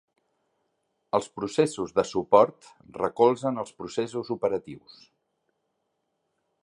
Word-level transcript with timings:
Els 1.17 1.27
processos 1.39 1.93
de 1.99 2.05
suport 2.11 2.71
recolzen 3.01 3.61
als 3.65 3.75
processos 3.83 4.33
operatius. 4.37 4.97